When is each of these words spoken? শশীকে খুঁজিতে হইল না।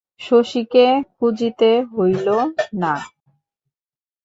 শশীকে 0.21 0.85
খুঁজিতে 1.15 1.69
হইল 1.93 2.27
না। 2.81 2.93